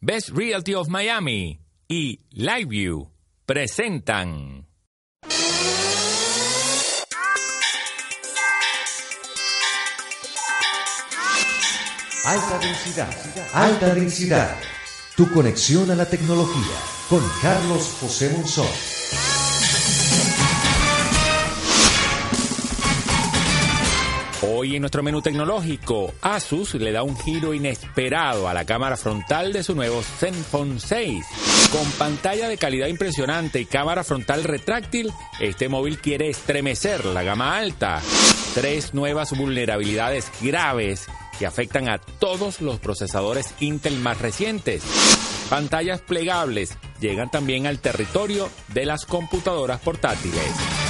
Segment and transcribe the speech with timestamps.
[0.00, 3.10] Best Realty of Miami y LiveView
[3.44, 4.68] presentan.
[12.24, 13.10] Alta densidad,
[13.52, 14.56] alta densidad.
[15.16, 16.76] Tu conexión a la tecnología
[17.08, 18.97] con Carlos José Monzón.
[24.68, 29.50] Hoy en nuestro menú tecnológico, Asus le da un giro inesperado a la cámara frontal
[29.50, 31.24] de su nuevo Zenfone 6.
[31.72, 37.56] Con pantalla de calidad impresionante y cámara frontal retráctil, este móvil quiere estremecer la gama
[37.56, 38.02] alta.
[38.52, 41.06] Tres nuevas vulnerabilidades graves
[41.38, 44.82] que afectan a todos los procesadores Intel más recientes.
[45.48, 50.87] Pantallas plegables llegan también al territorio de las computadoras portátiles.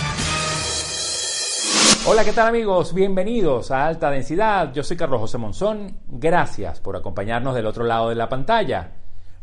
[2.06, 2.94] Hola, ¿qué tal amigos?
[2.94, 4.72] Bienvenidos a Alta Densidad.
[4.72, 5.98] Yo soy Carlos José Monzón.
[6.06, 8.92] Gracias por acompañarnos del otro lado de la pantalla.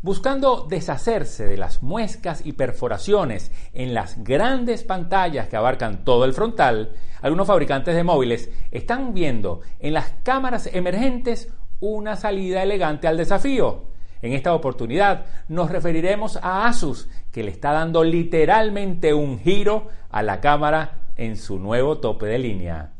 [0.02, 6.32] Buscando deshacerse de las muescas y perforaciones en las grandes pantallas que abarcan todo el
[6.32, 13.16] frontal, algunos fabricantes de móviles están viendo en las cámaras emergentes una salida elegante al
[13.16, 13.84] desafío.
[14.22, 20.22] En esta oportunidad nos referiremos a Asus, que le está dando literalmente un giro a
[20.22, 22.92] la cámara en su nuevo tope de línea.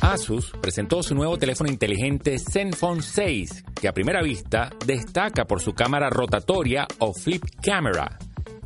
[0.00, 5.74] Asus presentó su nuevo teléfono inteligente Zenfone 6, que a primera vista destaca por su
[5.74, 8.18] cámara rotatoria o flip camera.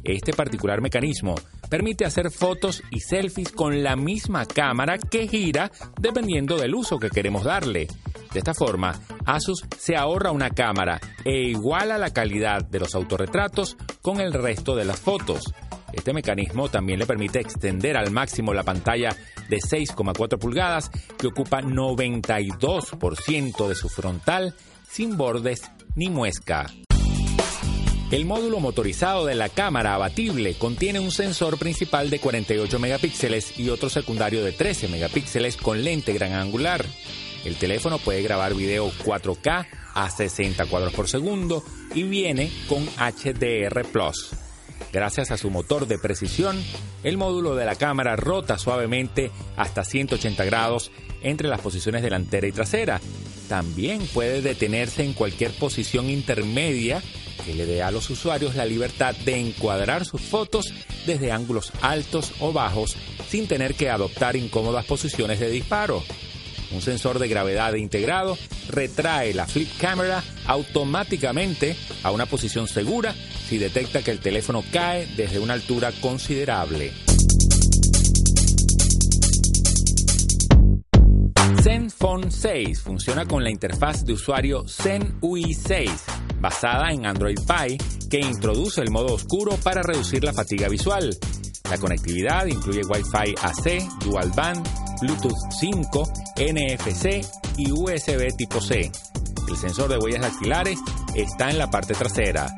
[0.02, 1.34] Este particular mecanismo
[1.68, 7.10] permite hacer fotos y selfies con la misma cámara que gira dependiendo del uso que
[7.10, 7.88] queremos darle.
[8.32, 8.92] De esta forma,
[9.24, 14.76] Asus se ahorra una cámara e iguala la calidad de los autorretratos con el resto
[14.76, 15.54] de las fotos.
[15.94, 19.16] Este mecanismo también le permite extender al máximo la pantalla
[19.48, 24.56] de 6,4 pulgadas que ocupa 92% de su frontal
[24.90, 25.62] sin bordes
[25.94, 26.66] ni muesca.
[28.10, 33.70] El módulo motorizado de la cámara abatible contiene un sensor principal de 48 megapíxeles y
[33.70, 36.84] otro secundario de 13 megapíxeles con lente gran angular.
[37.44, 41.62] El teléfono puede grabar video 4K a 60 cuadros por segundo
[41.94, 44.43] y viene con HDR Plus.
[44.92, 46.62] Gracias a su motor de precisión,
[47.02, 50.92] el módulo de la cámara rota suavemente hasta 180 grados
[51.22, 53.00] entre las posiciones delantera y trasera.
[53.48, 57.02] También puede detenerse en cualquier posición intermedia
[57.44, 60.72] que le dé a los usuarios la libertad de encuadrar sus fotos
[61.06, 62.96] desde ángulos altos o bajos
[63.28, 66.02] sin tener que adoptar incómodas posiciones de disparo.
[66.70, 73.14] Un sensor de gravedad integrado retrae la flip camera automáticamente a una posición segura
[73.48, 76.92] si detecta que el teléfono cae desde una altura considerable.
[81.62, 85.90] ZenFone 6 funciona con la interfaz de usuario Zen UI 6,
[86.40, 87.78] basada en Android Pie,
[88.10, 91.16] que introduce el modo oscuro para reducir la fatiga visual.
[91.70, 94.66] La conectividad incluye Wi-Fi AC, Dual Band,
[95.00, 98.92] Bluetooth 5, NFC y USB tipo C.
[99.48, 100.78] El sensor de huellas dactilares
[101.14, 102.54] está en la parte trasera.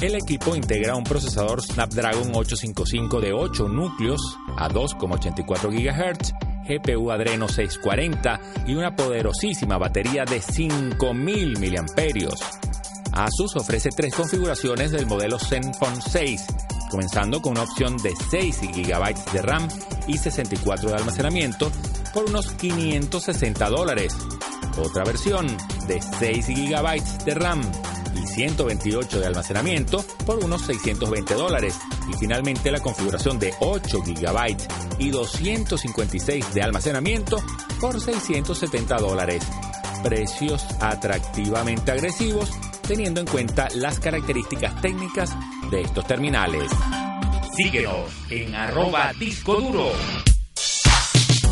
[0.00, 6.32] El equipo integra un procesador Snapdragon 855 de 8 núcleos a 2,84 GHz,
[6.66, 12.30] GPU Adreno 640 y una poderosísima batería de 5000 mAh.
[13.12, 16.46] Asus ofrece tres configuraciones del modelo Zenfone 6,
[16.90, 19.68] comenzando con una opción de 6 GB de RAM
[20.06, 21.70] y 64 de almacenamiento
[22.14, 24.16] por unos 560 dólares.
[24.78, 25.46] Otra versión
[25.86, 27.60] de 6 GB de RAM
[28.14, 31.78] y 128 de almacenamiento por unos 620 dólares.
[32.08, 34.56] Y finalmente la configuración de 8 GB
[34.98, 37.38] y 256 de almacenamiento
[37.80, 39.42] por 670 dólares.
[40.02, 42.50] Precios atractivamente agresivos
[42.86, 45.36] teniendo en cuenta las características técnicas
[45.70, 46.70] de estos terminales.
[47.56, 49.92] Síguenos en arroba disco duro.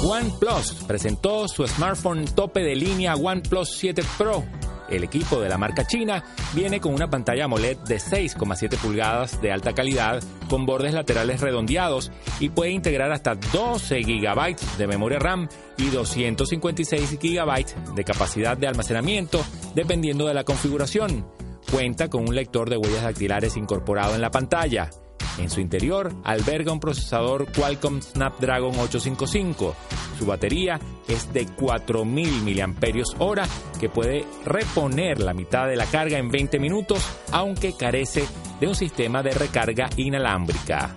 [0.03, 4.45] OnePlus presentó su smartphone tope de línea OnePlus 7 Pro
[4.91, 6.25] el equipo de la marca china
[6.55, 12.11] viene con una pantalla AMOLED de 6,7 pulgadas de alta calidad con bordes laterales redondeados
[12.41, 18.67] y puede integrar hasta 12 GB de memoria RAM y 256 GB de capacidad de
[18.67, 19.45] almacenamiento
[19.75, 21.27] dependiendo de la configuración.
[21.71, 24.91] cuenta con un lector de huellas dactilares incorporado en la pantalla.
[25.39, 29.75] En su interior alberga un procesador Qualcomm Snapdragon 855.
[30.19, 33.49] Su batería es de 4000 mAh
[33.79, 38.25] que puede reponer la mitad de la carga en 20 minutos, aunque carece
[38.61, 40.97] de un sistema de recarga inalámbrica.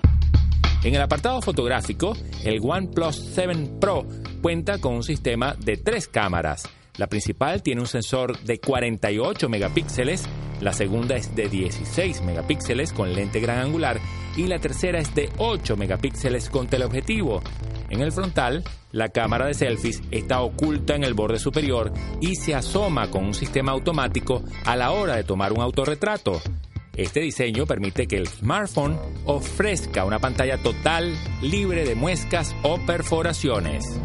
[0.83, 4.07] En el apartado fotográfico, el OnePlus 7 Pro
[4.41, 6.67] cuenta con un sistema de tres cámaras.
[7.01, 10.23] La principal tiene un sensor de 48 megapíxeles,
[10.59, 13.99] la segunda es de 16 megapíxeles con lente gran angular
[14.37, 17.41] y la tercera es de 8 megapíxeles con teleobjetivo.
[17.89, 22.53] En el frontal, la cámara de selfies está oculta en el borde superior y se
[22.53, 26.39] asoma con un sistema automático a la hora de tomar un autorretrato.
[26.95, 33.99] Este diseño permite que el smartphone ofrezca una pantalla total libre de muescas o perforaciones.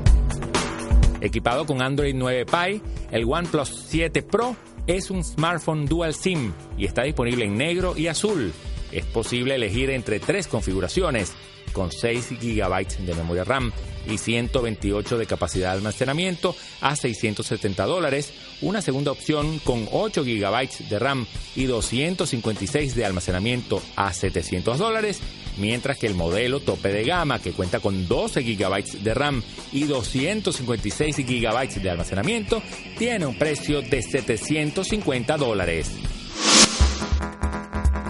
[1.20, 2.80] Equipado con Android 9 Pie,
[3.10, 8.06] el OnePlus 7 Pro es un smartphone dual SIM y está disponible en negro y
[8.06, 8.52] azul.
[8.92, 11.32] Es posible elegir entre tres configuraciones,
[11.72, 13.72] con 6 GB de memoria RAM
[14.08, 18.32] y 128 de capacidad de almacenamiento a 670 dólares,
[18.62, 25.20] una segunda opción con 8 GB de RAM y 256 de almacenamiento a 700 dólares,
[25.56, 29.42] mientras que el modelo tope de gama, que cuenta con 12 GB de RAM
[29.72, 32.62] y 256 GB de almacenamiento,
[32.98, 35.92] tiene un precio de 750 dólares.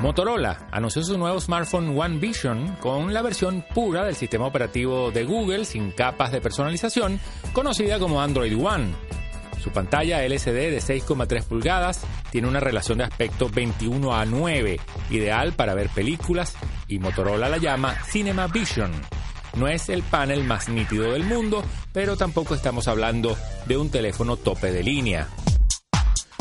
[0.00, 5.24] Motorola anunció su nuevo smartphone One Vision con la versión pura del sistema operativo de
[5.24, 7.18] Google sin capas de personalización,
[7.52, 8.92] conocida como Android One.
[9.66, 14.78] Su pantalla LCD de 6,3 pulgadas tiene una relación de aspecto 21 a 9,
[15.10, 16.54] ideal para ver películas
[16.86, 18.92] y Motorola la llama Cinema Vision.
[19.56, 23.36] No es el panel más nítido del mundo, pero tampoco estamos hablando
[23.66, 25.26] de un teléfono tope de línea.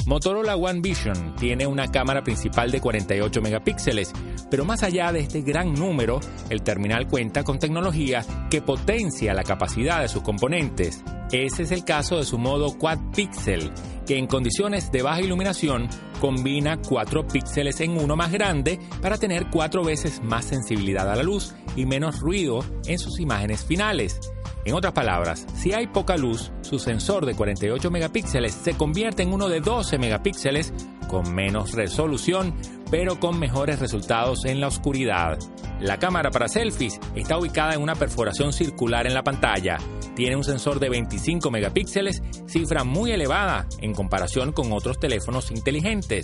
[0.06, 4.14] Motorola One Vision tiene una cámara principal de 48 megapíxeles,
[4.50, 6.20] pero más allá de este gran número,
[6.50, 11.04] el terminal cuenta con tecnología que potencia la capacidad de sus componentes.
[11.32, 13.72] Ese es el caso de su modo Quad Pixel,
[14.06, 15.90] que en condiciones de baja iluminación
[16.22, 21.24] combina 4 píxeles en uno más grande para tener 4 veces más sensibilidad a la
[21.24, 24.20] luz y menos ruido en sus imágenes finales.
[24.66, 29.32] En otras palabras, si hay poca luz, su sensor de 48 megapíxeles se convierte en
[29.32, 30.74] uno de 12 megapíxeles
[31.08, 32.56] con menos resolución,
[32.90, 35.38] pero con mejores resultados en la oscuridad.
[35.80, 39.78] La cámara para selfies está ubicada en una perforación circular en la pantalla.
[40.16, 42.24] Tiene un sensor de 25 megapíxeles,
[42.56, 46.24] cifra muy elevada en comparación con otros teléfonos inteligentes.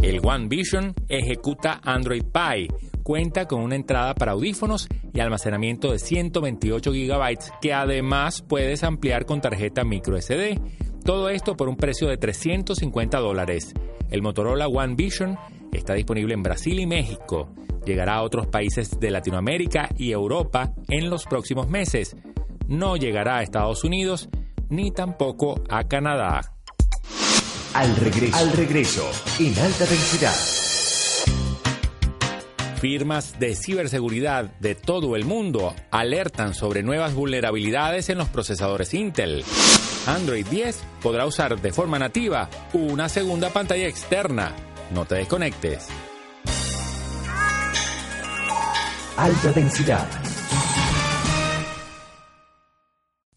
[0.00, 2.68] El One Vision ejecuta Android Pie,
[3.02, 9.26] cuenta con una entrada para audífonos y almacenamiento de 128 GB que además puedes ampliar
[9.26, 10.58] con tarjeta micro SD.
[11.04, 13.74] Todo esto por un precio de 350 dólares.
[14.10, 15.36] El Motorola One Vision
[15.70, 17.50] está disponible en Brasil y México.
[17.84, 22.16] Llegará a otros países de Latinoamérica y Europa en los próximos meses.
[22.68, 24.30] No llegará a Estados Unidos
[24.74, 26.52] ni tampoco a Canadá.
[27.74, 30.34] Al regreso, al regreso, en alta densidad.
[32.80, 39.44] Firmas de ciberseguridad de todo el mundo alertan sobre nuevas vulnerabilidades en los procesadores Intel.
[40.06, 44.52] Android 10 podrá usar de forma nativa una segunda pantalla externa.
[44.92, 45.88] No te desconectes.
[49.16, 50.33] Alta densidad.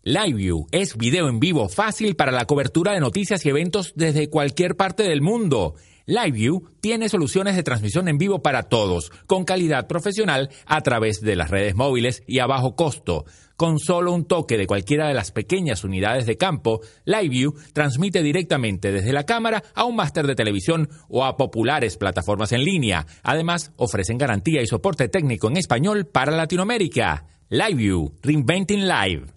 [0.08, 4.78] LiveView es video en vivo fácil para la cobertura de noticias y eventos desde cualquier
[4.78, 5.76] parte del mundo.
[6.06, 11.36] LiveView tiene soluciones de transmisión en vivo para todos, con calidad profesional a través de
[11.36, 13.26] las redes móviles y a bajo costo.
[13.58, 18.94] Con solo un toque de cualquiera de las pequeñas unidades de campo, LiveView transmite directamente
[18.94, 23.06] desde la cámara a un máster de televisión o a populares plataformas en línea.
[23.24, 27.26] Además, ofrecen garantía y soporte técnico en español para Latinoamérica.
[27.50, 29.37] LiveView, Reinventing Live.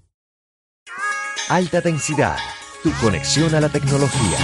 [1.51, 2.37] Alta densidad.
[2.81, 4.39] Tu conexión a la tecnología.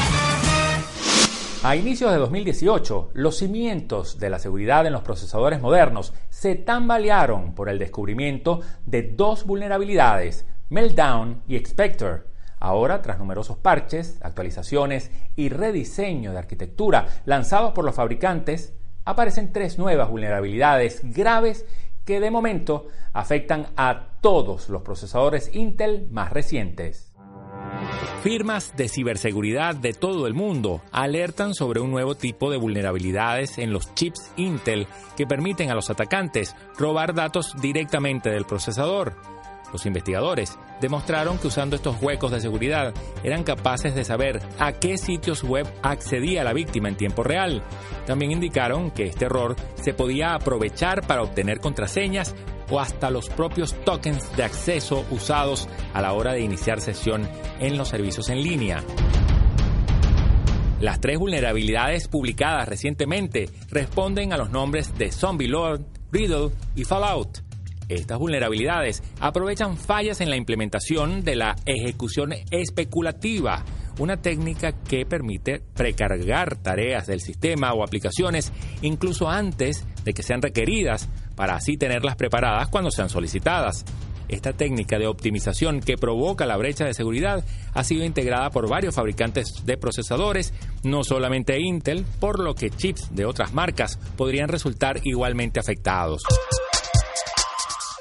[1.62, 7.54] A inicios de 2018, los cimientos de la seguridad en los procesadores modernos se tambalearon
[7.54, 12.26] por el descubrimiento de dos vulnerabilidades, Meltdown y Expector.
[12.58, 19.78] Ahora, tras numerosos parches, actualizaciones y rediseño de arquitectura lanzados por los fabricantes, aparecen tres
[19.78, 21.66] nuevas vulnerabilidades graves
[22.06, 27.12] que de momento afectan a todos los procesadores Intel más recientes.
[28.22, 33.72] Firmas de ciberseguridad de todo el mundo alertan sobre un nuevo tipo de vulnerabilidades en
[33.72, 34.86] los chips Intel
[35.16, 39.14] que permiten a los atacantes robar datos directamente del procesador.
[39.72, 44.96] Los investigadores demostraron que usando estos huecos de seguridad eran capaces de saber a qué
[44.98, 47.62] sitios web accedía la víctima en tiempo real.
[48.06, 52.34] También indicaron que este error se podía aprovechar para obtener contraseñas
[52.70, 57.28] o hasta los propios tokens de acceso usados a la hora de iniciar sesión
[57.60, 58.82] en los servicios en línea.
[60.80, 67.45] Las tres vulnerabilidades publicadas recientemente responden a los nombres de Zombie Lord, Riddle y Fallout.
[67.88, 73.64] Estas vulnerabilidades aprovechan fallas en la implementación de la ejecución especulativa,
[74.00, 78.52] una técnica que permite precargar tareas del sistema o aplicaciones
[78.82, 83.84] incluso antes de que sean requeridas, para así tenerlas preparadas cuando sean solicitadas.
[84.28, 88.96] Esta técnica de optimización que provoca la brecha de seguridad ha sido integrada por varios
[88.96, 90.52] fabricantes de procesadores,
[90.82, 96.22] no solamente Intel, por lo que chips de otras marcas podrían resultar igualmente afectados.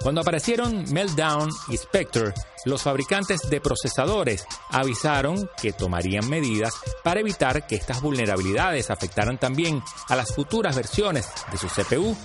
[0.06, 2.32] Cuando aparecieron Meltdown y Spectre,
[2.66, 9.82] los fabricantes de procesadores avisaron que tomarían medidas para evitar que estas vulnerabilidades afectaran también
[10.08, 12.16] a las futuras versiones de su CPU,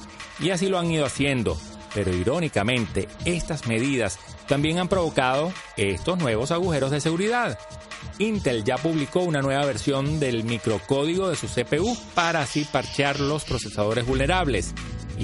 [0.40, 1.56] y así lo han ido haciendo.
[1.94, 7.58] Pero irónicamente, estas medidas también han provocado estos nuevos agujeros de seguridad.
[8.18, 13.44] Intel ya publicó una nueva versión del microcódigo de su CPU para así parchear los
[13.44, 14.74] procesadores vulnerables.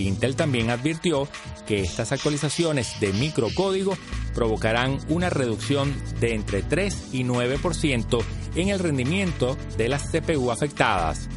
[0.03, 1.29] Intel también advirtió
[1.67, 3.97] que estas actualizaciones de microcódigo
[4.35, 8.23] provocarán una reducción de entre 3 y 9%
[8.57, 11.29] en el rendimiento de las CPU afectadas.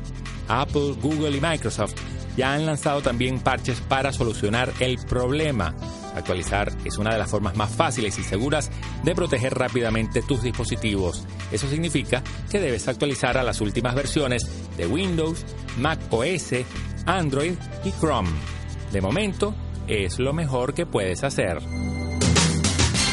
[0.47, 1.93] Apple, Google y Microsoft
[2.35, 5.75] ya han lanzado también parches para solucionar el problema.
[6.15, 8.71] Actualizar es una de las formas más fáciles y seguras
[9.03, 11.25] de proteger rápidamente tus dispositivos.
[11.51, 14.47] Eso significa que debes actualizar a las últimas versiones
[14.77, 15.45] de Windows,
[15.77, 16.51] Mac OS,
[17.05, 17.53] Android
[17.83, 18.29] y Chrome.
[18.91, 19.53] De momento,
[19.87, 21.59] es lo mejor que puedes hacer.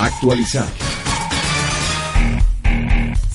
[0.00, 0.68] Actualizar.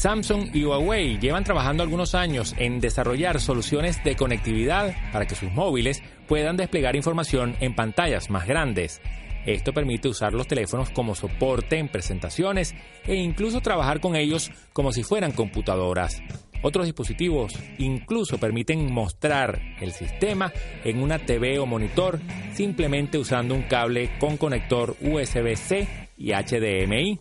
[0.02, 5.52] Samsung y Huawei llevan trabajando algunos años en desarrollar soluciones de conectividad para que sus
[5.52, 9.00] móviles puedan desplegar información en pantallas más grandes.
[9.46, 12.74] Esto permite usar los teléfonos como soporte en presentaciones
[13.06, 16.22] e incluso trabajar con ellos como si fueran computadoras.
[16.64, 20.52] Otros dispositivos incluso permiten mostrar el sistema
[20.84, 22.20] en una TV o monitor
[22.54, 27.20] simplemente usando un cable con conector USB-C y HDMI.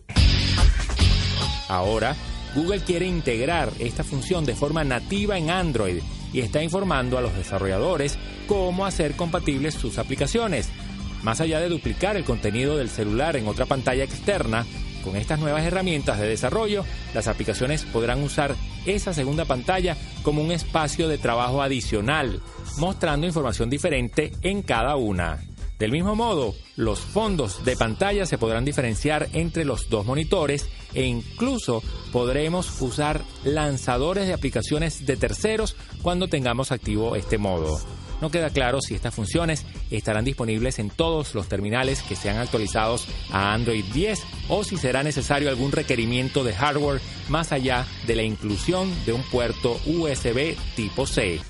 [1.67, 2.15] Ahora,
[2.53, 6.01] Google quiere integrar esta función de forma nativa en Android
[6.33, 8.17] y está informando a los desarrolladores
[8.47, 10.69] cómo hacer compatibles sus aplicaciones.
[11.23, 14.65] Más allá de duplicar el contenido del celular en otra pantalla externa,
[15.01, 18.55] con estas nuevas herramientas de desarrollo, las aplicaciones podrán usar
[18.85, 22.41] esa segunda pantalla como un espacio de trabajo adicional,
[22.77, 25.39] mostrando información diferente en cada una.
[25.81, 31.05] Del mismo modo, los fondos de pantalla se podrán diferenciar entre los dos monitores e
[31.05, 31.81] incluso
[32.11, 37.79] podremos usar lanzadores de aplicaciones de terceros cuando tengamos activo este modo.
[38.21, 43.07] No queda claro si estas funciones estarán disponibles en todos los terminales que sean actualizados
[43.31, 48.23] a Android 10 o si será necesario algún requerimiento de hardware más allá de la
[48.23, 51.41] inclusión de un puerto USB tipo C.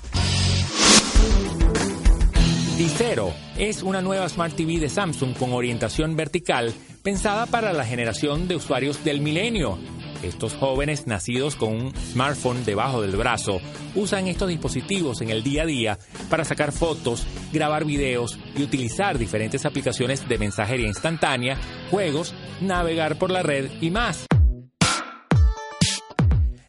[2.78, 8.48] Dicero es una nueva Smart TV de Samsung con orientación vertical pensada para la generación
[8.48, 9.78] de usuarios del milenio
[10.22, 13.60] estos jóvenes nacidos con un smartphone debajo del brazo
[13.94, 15.98] usan estos dispositivos en el día a día
[16.30, 21.58] para sacar fotos, grabar videos y utilizar diferentes aplicaciones de mensajería instantánea,
[21.90, 24.26] juegos, navegar por la red y más.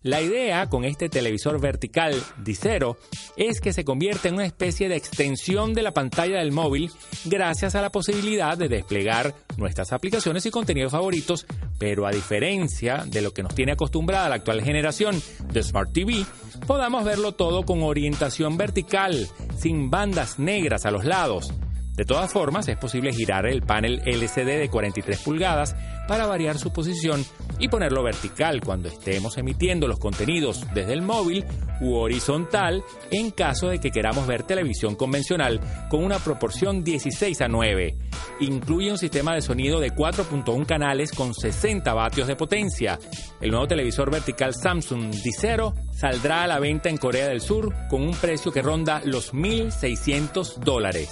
[0.04, 2.98] La idea con este televisor vertical Dicero
[3.38, 6.92] es que se convierta en una especie de extensión de la pantalla del móvil
[7.24, 11.46] gracias a la posibilidad de desplegar nuestras aplicaciones y contenidos favoritos,
[11.80, 15.22] pero a diferencia de lo que nos tiene acostumbrada la actual generación
[15.54, 16.26] de Smart TV,
[16.68, 21.54] podamos verlo todo con orientación vertical, sin bandas negras a los lados.
[21.96, 25.76] De todas formas, es posible girar el panel LCD de 43 pulgadas
[26.08, 27.26] para variar su posición
[27.60, 31.46] y ponerlo vertical cuando estemos emitiendo los contenidos desde el móvil
[31.82, 37.48] u horizontal en caso de que queramos ver televisión convencional con una proporción 16 a
[37.48, 37.98] 9.
[38.40, 43.00] Incluye un sistema de sonido de 4.1 canales con 60 vatios de potencia.
[43.40, 48.02] El nuevo televisor vertical Samsung D0 saldrá a la venta en Corea del Sur con
[48.02, 51.10] un precio que ronda los 1.600 dólares.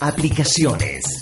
[0.00, 1.21] Aplicaciones.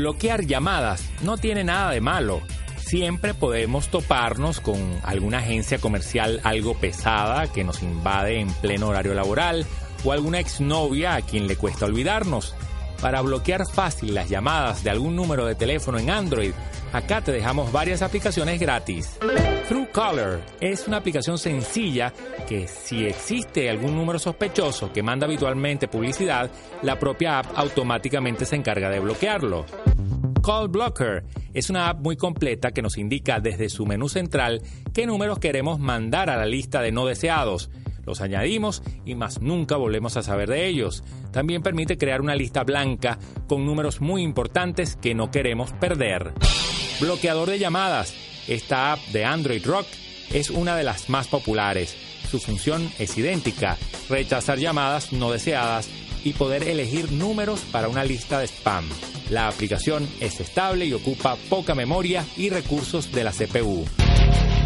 [0.00, 2.40] Bloquear llamadas no tiene nada de malo.
[2.78, 9.12] Siempre podemos toparnos con alguna agencia comercial algo pesada que nos invade en pleno horario
[9.12, 9.66] laboral
[10.02, 12.54] o alguna exnovia a quien le cuesta olvidarnos.
[13.02, 16.52] Para bloquear fácil las llamadas de algún número de teléfono en Android,
[16.94, 19.18] acá te dejamos varias aplicaciones gratis.
[19.68, 22.12] Truecaller es una aplicación sencilla
[22.48, 26.50] que si existe algún número sospechoso que manda habitualmente publicidad,
[26.82, 29.66] la propia app automáticamente se encarga de bloquearlo.
[30.42, 35.06] Call Blocker es una app muy completa que nos indica desde su menú central qué
[35.06, 37.70] números queremos mandar a la lista de no deseados
[38.06, 41.04] los añadimos y más nunca volvemos a saber de ellos.
[41.32, 46.32] También permite crear una lista blanca con números muy importantes que no queremos perder.
[47.00, 48.14] Bloqueador de llamadas.
[48.48, 49.86] Esta app de Android Rock
[50.32, 51.96] es una de las más populares.
[52.28, 53.76] Su función es idéntica,
[54.08, 55.88] rechazar llamadas no deseadas
[56.24, 58.84] y poder elegir números para una lista de spam.
[59.30, 63.84] La aplicación es estable y ocupa poca memoria y recursos de la CPU.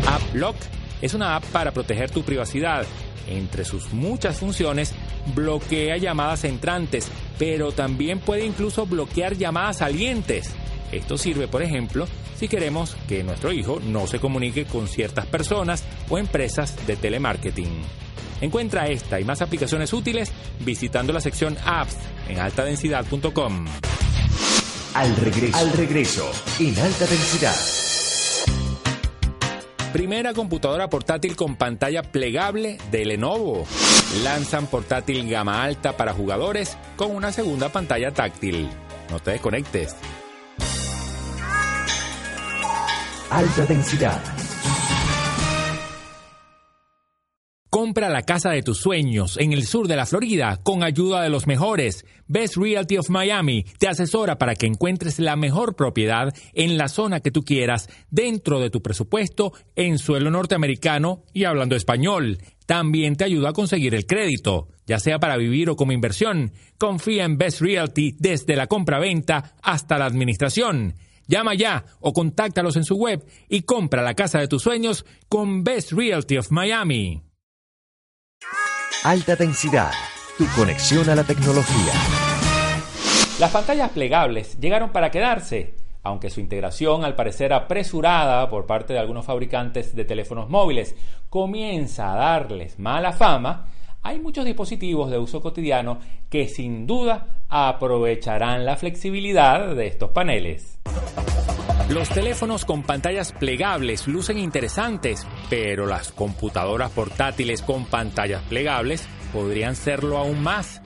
[0.06, 0.56] AppLock
[1.02, 2.86] es una app para proteger tu privacidad
[3.26, 4.94] entre sus muchas funciones,
[5.34, 10.50] bloquea llamadas entrantes, pero también puede incluso bloquear llamadas salientes.
[10.92, 15.84] Esto sirve, por ejemplo, si queremos que nuestro hijo no se comunique con ciertas personas
[16.08, 17.82] o empresas de telemarketing.
[18.40, 21.96] Encuentra esta y más aplicaciones útiles visitando la sección Apps
[22.28, 23.66] en altadensidad.com.
[24.94, 27.56] Al regreso, al regreso, en alta densidad.
[29.92, 33.66] Primera computadora portátil con pantalla plegable de Lenovo.
[34.22, 38.68] Lanzan portátil gama alta para jugadores con una segunda pantalla táctil.
[39.10, 39.96] No te desconectes.
[43.30, 44.33] Alta densidad.
[47.74, 51.28] Compra la casa de tus sueños en el sur de la Florida con ayuda de
[51.28, 52.04] los mejores.
[52.28, 57.18] Best Realty of Miami te asesora para que encuentres la mejor propiedad en la zona
[57.18, 62.38] que tú quieras, dentro de tu presupuesto, en suelo norteamericano y hablando español.
[62.64, 66.52] También te ayuda a conseguir el crédito, ya sea para vivir o como inversión.
[66.78, 70.94] Confía en Best Realty desde la compra-venta hasta la administración.
[71.26, 75.64] Llama ya o contáctalos en su web y compra la casa de tus sueños con
[75.64, 77.33] Best Realty of Miami.
[79.02, 79.90] Alta densidad,
[80.38, 81.92] tu conexión a la tecnología.
[83.38, 88.98] Las pantallas plegables llegaron para quedarse, aunque su integración, al parecer apresurada por parte de
[88.98, 90.94] algunos fabricantes de teléfonos móviles,
[91.28, 93.68] comienza a darles mala fama,
[94.02, 95.98] hay muchos dispositivos de uso cotidiano
[96.30, 100.78] que sin duda aprovecharán la flexibilidad de estos paneles.
[101.88, 109.76] Los teléfonos con pantallas plegables lucen interesantes, pero las computadoras portátiles con pantallas plegables podrían
[109.76, 110.80] serlo aún más.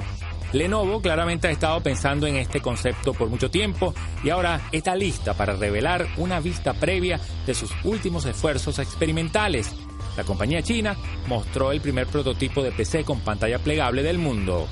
[0.52, 5.34] Lenovo claramente ha estado pensando en este concepto por mucho tiempo y ahora está lista
[5.34, 9.72] para revelar una vista previa de sus últimos esfuerzos experimentales.
[10.16, 10.96] La compañía china
[11.28, 14.66] mostró el primer prototipo de PC con pantalla plegable del mundo.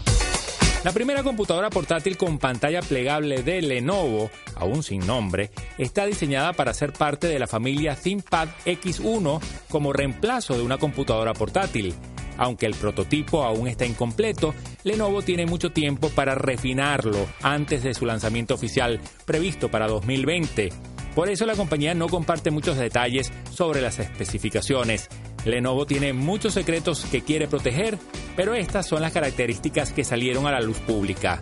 [0.87, 6.72] La primera computadora portátil con pantalla plegable de Lenovo, aún sin nombre, está diseñada para
[6.75, 11.92] ser parte de la familia ThinkPad X1 como reemplazo de una computadora portátil.
[12.38, 18.07] Aunque el prototipo aún está incompleto, Lenovo tiene mucho tiempo para refinarlo antes de su
[18.07, 20.68] lanzamiento oficial previsto para 2020.
[21.16, 25.09] Por eso la compañía no comparte muchos detalles sobre las especificaciones.
[25.46, 27.98] Lenovo tiene muchos secretos que quiere proteger,
[28.35, 31.40] pero estas son las características que salieron a la luz pública.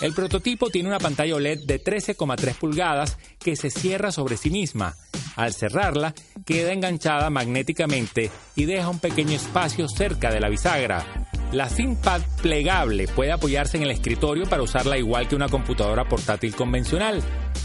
[0.00, 4.94] El prototipo tiene una pantalla OLED de 13,3 pulgadas que se cierra sobre sí misma.
[5.34, 11.26] Al cerrarla, queda enganchada magnéticamente y deja un pequeño espacio cerca de la bisagra.
[11.52, 16.54] La ThinkPad plegable puede apoyarse en el escritorio para usarla igual que una computadora portátil
[16.54, 17.22] convencional.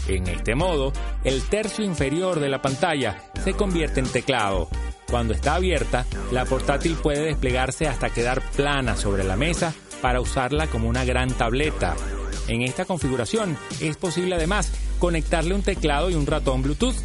[0.08, 4.68] En este modo, el tercio inferior de la pantalla se convierte en teclado.
[5.12, 10.68] Cuando está abierta, la portátil puede desplegarse hasta quedar plana sobre la mesa para usarla
[10.68, 11.94] como una gran tableta.
[12.48, 16.96] En esta configuración es posible además conectarle un teclado y un ratón Bluetooth.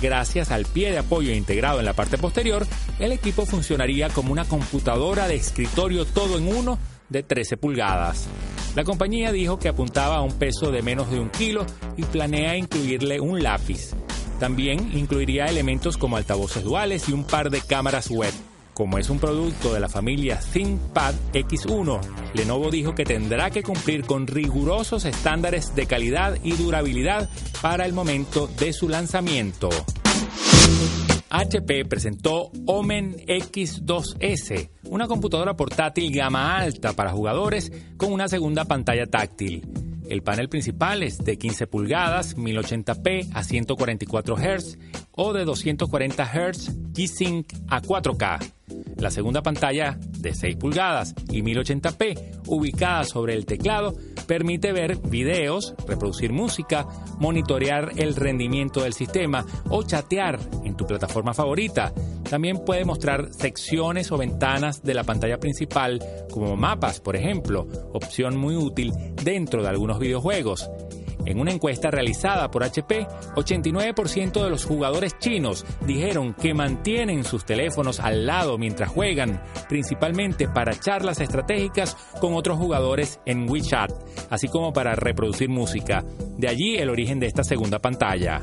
[0.00, 2.64] Gracias al pie de apoyo integrado en la parte posterior,
[3.00, 8.28] el equipo funcionaría como una computadora de escritorio todo en uno de 13 pulgadas.
[8.76, 11.66] La compañía dijo que apuntaba a un peso de menos de un kilo
[11.96, 13.96] y planea incluirle un lápiz.
[14.38, 18.32] También incluiría elementos como altavoces duales y un par de cámaras web.
[18.72, 22.00] Como es un producto de la familia ThinkPad X1,
[22.34, 27.28] Lenovo dijo que tendrá que cumplir con rigurosos estándares de calidad y durabilidad
[27.60, 29.68] para el momento de su lanzamiento.
[31.30, 39.06] HP presentó Omen X2S, una computadora portátil gama alta para jugadores con una segunda pantalla
[39.06, 39.87] táctil.
[40.08, 44.78] El panel principal es de 15 pulgadas, 1080p a 144 Hz
[45.12, 48.52] o de 240 Hz G-Sync a 4K.
[48.98, 53.94] La segunda pantalla de 6 pulgadas y 1080p ubicada sobre el teclado
[54.26, 56.86] permite ver videos, reproducir música,
[57.18, 61.92] monitorear el rendimiento del sistema o chatear en tu plataforma favorita.
[62.28, 68.36] También puede mostrar secciones o ventanas de la pantalla principal como mapas, por ejemplo, opción
[68.36, 70.68] muy útil dentro de algunos videojuegos.
[71.28, 77.44] En una encuesta realizada por HP, 89% de los jugadores chinos dijeron que mantienen sus
[77.44, 83.92] teléfonos al lado mientras juegan, principalmente para charlas estratégicas con otros jugadores en WeChat,
[84.30, 86.02] así como para reproducir música.
[86.38, 88.42] De allí el origen de esta segunda pantalla.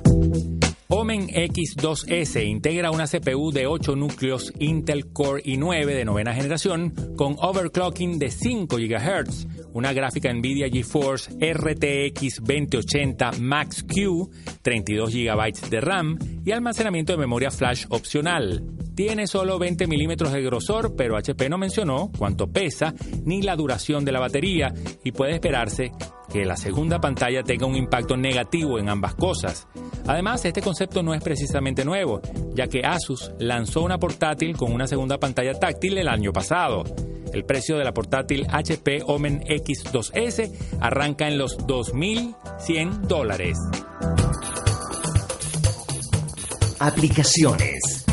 [0.87, 7.35] Omen X2S integra una CPU de 8 núcleos Intel Core i9 de novena generación con
[7.39, 14.29] overclocking de 5 GHz, una gráfica Nvidia GeForce RTX 2080 Max-Q,
[14.61, 18.63] 32 GB de RAM y almacenamiento de memoria flash opcional.
[18.95, 22.93] Tiene solo 20 milímetros de grosor, pero HP no mencionó cuánto pesa
[23.25, 25.91] ni la duración de la batería y puede esperarse
[26.31, 29.67] que la segunda pantalla tenga un impacto negativo en ambas cosas.
[30.07, 32.21] Además, este concepto no es precisamente nuevo,
[32.53, 36.85] ya que Asus lanzó una portátil con una segunda pantalla táctil el año pasado.
[37.35, 43.57] El precio de la portátil HP Omen X2S arranca en los 2.100 dólares.
[46.79, 48.05] Aplicaciones.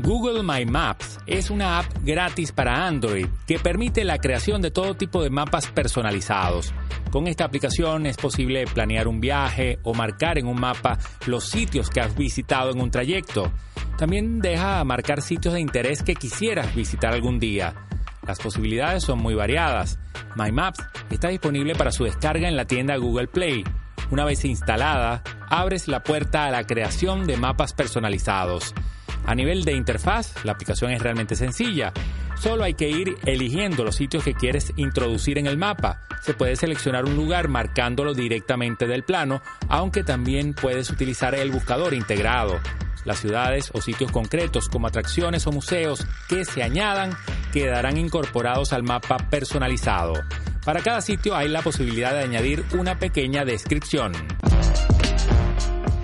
[0.00, 4.96] Google My Maps es una app gratis para Android que permite la creación de todo
[4.96, 6.74] tipo de mapas personalizados.
[7.10, 11.88] Con esta aplicación es posible planear un viaje o marcar en un mapa los sitios
[11.88, 13.50] que has visitado en un trayecto.
[13.96, 17.74] También deja marcar sitios de interés que quisieras visitar algún día.
[18.26, 19.98] Las posibilidades son muy variadas.
[20.34, 23.64] My Maps está disponible para su descarga en la tienda Google Play.
[24.10, 28.74] Una vez instalada, abres la puerta a la creación de mapas personalizados.
[29.24, 31.92] A nivel de interfaz, la aplicación es realmente sencilla.
[32.38, 36.02] Solo hay que ir eligiendo los sitios que quieres introducir en el mapa.
[36.20, 41.94] Se puede seleccionar un lugar marcándolo directamente del plano, aunque también puedes utilizar el buscador
[41.94, 42.60] integrado.
[43.06, 47.16] Las ciudades o sitios concretos como atracciones o museos que se añadan
[47.52, 50.14] quedarán incorporados al mapa personalizado.
[50.64, 54.12] Para cada sitio hay la posibilidad de añadir una pequeña descripción.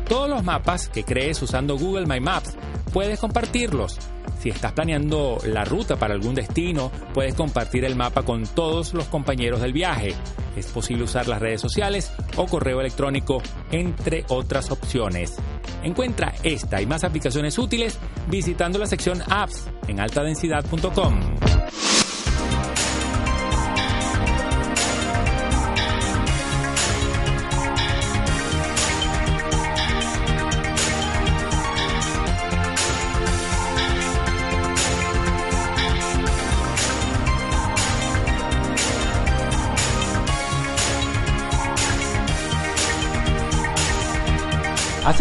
[0.09, 2.57] Todos los mapas que crees usando Google My Maps
[2.93, 3.99] puedes compartirlos.
[4.43, 9.05] Si estás planeando la ruta para algún destino, puedes compartir el mapa con todos los
[9.05, 10.17] compañeros del viaje.
[10.57, 15.37] Es posible usar las redes sociales o correo electrónico, entre otras opciones.
[15.85, 21.21] Encuentra esta y más aplicaciones útiles visitando la sección Apps en altadensidad.com.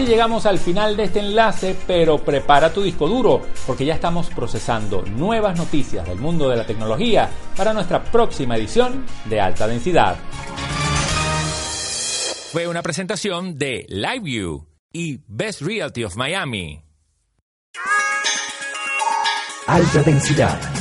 [0.02, 4.32] Así llegamos al final de este enlace, pero prepara tu disco duro porque ya estamos
[4.32, 10.16] procesando nuevas noticias del mundo de la tecnología para nuestra próxima edición de alta densidad.
[12.52, 16.82] Fue una presentación de LiveView y Best Realty of Miami.
[19.68, 20.81] Alta densidad.